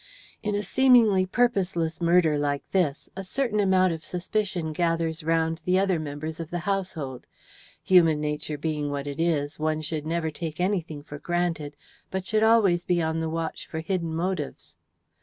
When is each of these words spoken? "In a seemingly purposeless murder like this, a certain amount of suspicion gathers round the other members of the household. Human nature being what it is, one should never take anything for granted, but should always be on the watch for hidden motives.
"In 0.41 0.55
a 0.55 0.63
seemingly 0.63 1.27
purposeless 1.27 2.01
murder 2.01 2.39
like 2.39 2.63
this, 2.71 3.07
a 3.15 3.23
certain 3.23 3.59
amount 3.59 3.93
of 3.93 4.03
suspicion 4.03 4.73
gathers 4.73 5.23
round 5.23 5.61
the 5.63 5.77
other 5.77 5.99
members 5.99 6.39
of 6.39 6.49
the 6.49 6.57
household. 6.65 7.27
Human 7.83 8.19
nature 8.19 8.57
being 8.57 8.89
what 8.89 9.05
it 9.05 9.19
is, 9.19 9.59
one 9.59 9.81
should 9.83 10.07
never 10.07 10.31
take 10.31 10.59
anything 10.59 11.03
for 11.03 11.19
granted, 11.19 11.75
but 12.09 12.25
should 12.25 12.41
always 12.41 12.83
be 12.83 12.99
on 12.99 13.19
the 13.19 13.29
watch 13.29 13.67
for 13.67 13.79
hidden 13.81 14.15
motives. 14.15 14.73